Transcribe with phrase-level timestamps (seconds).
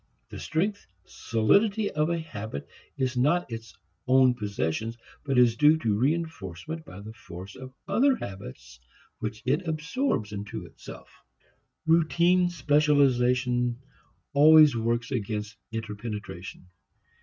[0.29, 2.67] The strength, solidity of a habit
[2.97, 3.77] is not its
[4.07, 8.79] own possession but is due to reinforcement by the force of other habits
[9.19, 11.07] which it absorbs into itself.
[11.85, 13.77] Routine specialization
[14.33, 16.65] always works against interpenetration.